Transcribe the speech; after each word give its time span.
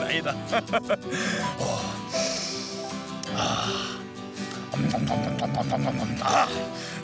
Nei 0.00 0.20
da. 0.24 0.34
Ah, 6.22 6.48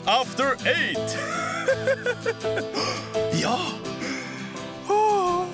After 0.05 0.55
eight. 0.65 1.17
ja. 3.41 3.57
Oh, 4.89 5.45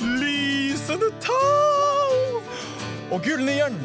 Lysende 0.00 1.10
tall. 1.20 2.40
Og 3.10 3.22
gullnieren, 3.22 3.78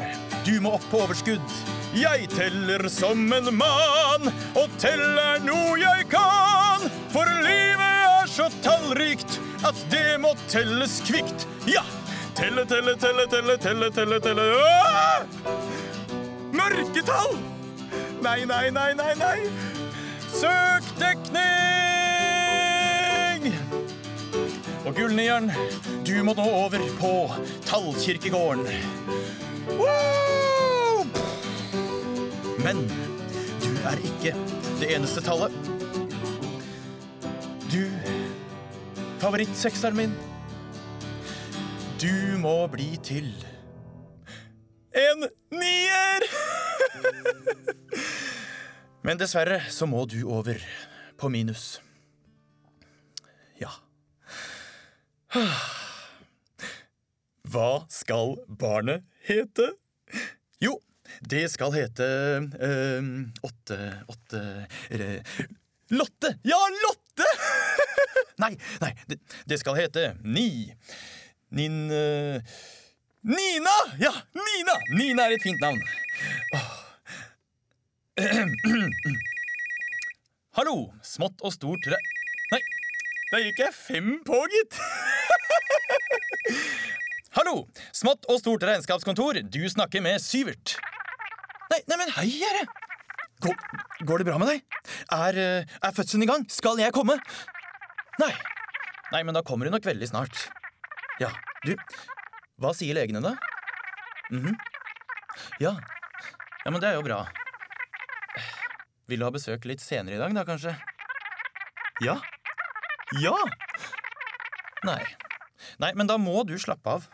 du 0.46 0.58
må 0.62 0.76
opp 0.78 0.86
på 0.90 1.02
overskudd. 1.04 1.54
Jeg 1.94 2.28
teller 2.32 2.86
som 2.88 3.26
en 3.36 3.50
mann, 3.54 4.30
og 4.56 4.78
teller 4.80 5.42
noe 5.44 5.76
jeg 5.80 6.06
kan. 6.12 6.86
For 7.12 7.28
livet 7.44 8.06
er 8.22 8.30
så 8.30 8.48
tallrikt 8.64 9.38
at 9.68 9.78
det 9.92 10.16
må 10.22 10.32
telles 10.48 11.00
kvikt. 11.06 11.46
Ja! 11.68 11.84
Telle, 12.34 12.66
telle, 12.66 12.96
telle, 12.96 13.26
telle, 13.28 13.58
telle, 13.58 13.90
telle, 13.90 14.20
telle. 14.20 14.42
Mørketall! 16.52 17.36
Nei, 18.22 18.46
nei, 18.46 18.70
nei, 18.70 18.94
nei, 18.94 19.14
nei. 19.16 19.50
Søk 20.32 20.82
dekning! 20.98 21.42
Og 24.86 24.94
gullnieren, 24.96 25.52
du 26.06 26.22
må 26.24 26.32
nå 26.34 26.42
over 26.42 26.78
på 26.98 27.30
Tallkirkegården. 27.68 28.66
Woo! 29.76 31.04
Men 32.64 32.76
du 33.62 33.70
er 33.90 33.96
ikke 34.08 34.32
det 34.80 34.94
eneste 34.96 35.20
tallet. 35.24 35.52
Du, 37.72 37.84
favorittsekseren 39.22 39.96
min, 39.96 40.12
du 42.02 42.38
må 42.42 42.66
bli 42.66 42.96
til 43.04 43.28
en 44.98 45.20
nier! 45.54 46.24
Men 49.06 49.20
dessverre 49.20 49.60
så 49.70 49.86
må 49.86 50.02
du 50.10 50.18
over 50.26 50.58
på 51.20 51.30
minus. 51.30 51.76
Ja. 53.60 53.70
Hva 57.54 57.70
skal 57.92 58.34
barnet 58.50 59.06
hete? 59.28 59.70
Jo, 60.62 60.80
det 61.22 61.46
skal 61.54 61.74
hete 61.76 62.06
øh, 62.42 63.10
Åtte 63.46 63.80
Åtte 64.10 64.44
eh, 64.90 65.34
Lotte! 65.94 66.34
Ja, 66.42 66.58
Lotte! 66.82 67.32
nei, 68.42 68.56
nei, 68.82 68.94
det, 69.06 69.22
det 69.46 69.62
skal 69.62 69.78
hete 69.78 70.16
Ni. 70.26 70.48
Nin... 71.52 71.90
eh, 71.90 72.40
Nina! 73.22 73.76
Ja, 73.98 74.12
Nina! 74.32 74.72
Nina 74.96 75.26
er 75.28 75.34
et 75.36 75.42
fint 75.44 75.60
navn. 75.60 75.82
Hallo, 80.56 80.76
smått 81.04 81.44
og 81.44 81.52
stort 81.52 81.84
re... 81.92 81.98
Nei, 82.54 82.60
da 83.34 83.40
gikk 83.44 83.60
jeg 83.66 83.76
fem 83.76 84.08
på, 84.24 84.38
gitt. 84.54 84.78
Hallo, 87.36 87.66
smått 87.92 88.24
og 88.32 88.40
stort 88.40 88.64
regnskapskontor. 88.68 89.42
Du 89.52 89.60
snakker 89.68 90.00
med 90.04 90.24
Syvert. 90.24 90.78
Nei, 91.68 91.82
nei, 91.84 92.00
men 92.00 92.16
hei, 92.16 92.28
herre. 92.40 92.64
Går, 93.44 93.56
går 94.08 94.22
det 94.22 94.28
bra 94.30 94.40
med 94.40 94.54
deg? 94.54 94.64
Er, 95.12 95.36
eh, 95.36 95.76
er 95.84 95.92
fødselen 96.00 96.24
i 96.24 96.32
gang? 96.32 96.48
Skal 96.52 96.80
jeg 96.80 96.96
komme? 96.96 97.20
Nei. 98.24 98.32
Nei, 99.12 99.20
men 99.20 99.36
da 99.36 99.44
kommer 99.44 99.68
hun 99.68 99.76
nok 99.76 99.84
veldig 99.92 100.08
snart. 100.08 100.48
Ja, 101.20 101.28
du, 101.66 101.74
hva 102.62 102.72
sier 102.76 102.96
legene, 102.96 103.20
da? 103.24 103.34
Mhm. 104.32 104.56
Ja. 105.60 105.74
Ja, 106.64 106.70
men 106.70 106.80
det 106.80 106.92
er 106.92 106.96
jo 106.96 107.04
bra. 107.04 107.24
Vil 109.10 109.20
du 109.20 109.26
ha 109.26 109.32
besøk 109.34 109.66
litt 109.68 109.82
senere 109.82 110.16
i 110.16 110.20
dag, 110.22 110.32
da, 110.36 110.44
kanskje? 110.48 110.72
Ja. 112.04 112.16
Ja! 113.20 113.34
Nei. 114.86 115.02
Nei, 115.82 115.92
men 115.98 116.08
da 116.08 116.16
må 116.20 116.44
du 116.48 116.54
slappe 116.60 116.96
av. 116.96 117.08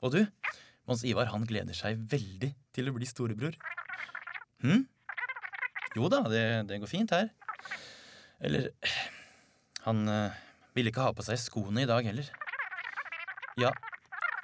Og 0.00 0.14
du, 0.14 0.20
Mons 0.88 1.04
Ivar 1.04 1.28
han 1.32 1.44
gleder 1.46 1.76
seg 1.76 2.00
veldig 2.10 2.54
til 2.74 2.88
å 2.88 2.94
bli 2.96 3.08
storebror. 3.08 3.58
Hm? 4.64 4.86
Jo 5.98 6.08
da, 6.12 6.22
det, 6.30 6.44
det 6.70 6.80
går 6.80 6.90
fint 6.90 7.12
her. 7.14 7.28
Eller 8.40 8.70
Han 9.84 10.06
øh, 10.08 10.38
ville 10.76 10.92
ikke 10.92 11.04
ha 11.04 11.12
på 11.16 11.24
seg 11.26 11.40
skoene 11.40 11.84
i 11.84 11.88
dag 11.88 12.06
heller. 12.06 12.28
Ja, 13.60 13.72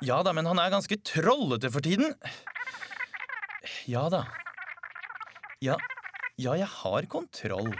ja 0.04 0.19
da, 0.22 0.32
men 0.37 0.44
han 0.44 0.59
er 0.60 0.72
ganske 0.75 0.99
trollete 1.00 1.71
for 1.72 1.84
tiden. 1.84 2.12
Ja 3.88 4.06
da. 4.12 4.27
Ja, 5.65 5.77
ja 6.37 6.56
jeg 6.60 6.69
har 6.69 7.06
kontroll. 7.09 7.72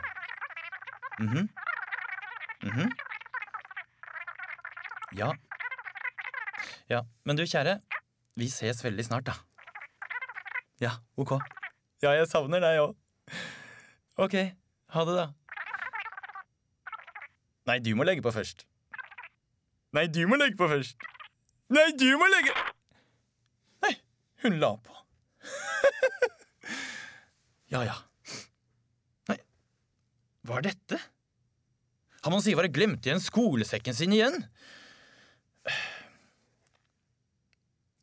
Mhm. 1.21 1.49
Mhm. 2.63 2.93
Ja. 5.17 5.33
Ja, 6.89 7.03
men 7.25 7.37
du 7.37 7.43
kjære, 7.45 7.81
vi 8.37 8.49
ses 8.49 8.81
veldig 8.85 9.05
snart, 9.05 9.27
da. 9.27 9.35
Ja, 10.81 10.93
ok. 11.17 11.37
Ja, 12.03 12.13
jeg 12.17 12.29
savner 12.31 12.61
deg 12.61 12.81
òg. 12.81 12.95
Ok, 14.17 14.37
ha 14.95 15.05
det, 15.09 15.17
da. 15.19 15.27
Nei, 17.67 17.79
du 17.83 17.93
må 17.99 18.07
legge 18.07 18.23
på 18.25 18.33
først. 18.33 18.65
Nei, 19.97 20.07
du 20.13 20.23
må 20.29 20.39
legge 20.39 20.57
på 20.57 20.69
først. 20.71 20.97
Nei, 21.73 21.89
du 21.99 22.09
må 22.21 22.29
legge 22.31 22.55
Nei, 23.83 23.95
hun 24.45 24.61
la 24.63 24.73
på. 24.79 24.95
ja, 27.75 27.83
ja. 27.89 27.97
Nei, 29.31 29.39
hva 30.47 30.61
er 30.61 30.69
dette? 30.71 31.01
Har 32.23 32.35
Mons 32.35 32.47
Ivar 32.51 32.67
glemt 32.75 33.07
igjen 33.07 33.23
skolesekken 33.23 33.95
sin 33.95 34.15
igjen? 34.15 34.41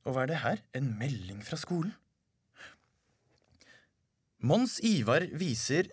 Og 0.03 0.15
hva 0.15 0.23
er 0.23 0.31
det 0.31 0.43
her? 0.43 0.63
En 0.75 0.93
melding 0.99 1.43
fra 1.43 1.59
skolen? 1.59 1.91
Mons 4.43 4.79
Ivar 4.83 5.23
viser 5.39 5.87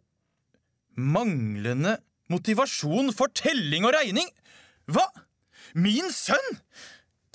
manglende 0.98 2.00
motivasjon 2.30 3.12
for 3.14 3.30
telling 3.34 3.86
og 3.86 3.94
regning. 3.94 4.26
Hva? 4.91 5.06
Min 5.78 6.10
sønn? 6.14 6.59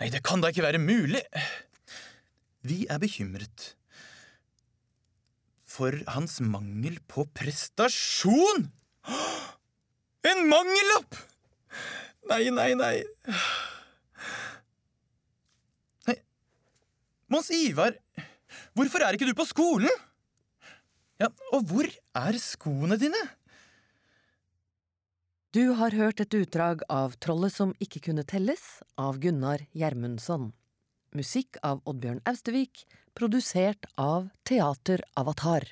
Nei, 0.01 0.09
det 0.11 0.23
kan 0.27 0.41
da 0.43 0.51
ikke 0.51 0.65
være 0.65 0.81
mulig. 0.81 1.21
Vi 2.65 2.83
er 2.91 2.99
bekymret 2.99 3.71
for 5.75 5.95
hans 6.11 6.39
mangel 6.43 6.97
på 7.11 7.25
prestasjon. 7.35 8.67
En 10.25 10.43
mangellapp! 10.49 11.17
Nei, 12.31 12.49
nei, 12.49 12.71
nei. 12.79 12.95
Nei, 16.09 16.15
Mons 17.29 17.51
Ivar, 17.53 17.93
hvorfor 18.73 19.05
er 19.05 19.15
ikke 19.15 19.27
du 19.29 19.35
på 19.37 19.45
skolen? 19.47 19.91
Ja, 21.21 21.29
og 21.53 21.69
hvor 21.69 21.87
er 21.87 22.39
skoene 22.41 22.97
dine? 22.99 23.21
Du 25.55 25.69
har 25.69 25.93
hørt 25.95 26.19
et 26.19 26.33
utdrag 26.35 26.81
av 26.91 27.13
Trollet 27.23 27.53
som 27.53 27.69
ikke 27.79 28.01
kunne 28.09 28.25
telles, 28.27 28.63
av 28.99 29.21
Gunnar 29.23 29.61
Gjermundsson. 29.71 30.49
Musikk 31.15 31.55
av 31.63 31.79
Oddbjørn 31.87 32.19
Austevik, 32.27 32.81
produsert 33.15 33.87
av 33.95 34.27
Teater 34.43 35.05
Avatar. 35.15 35.69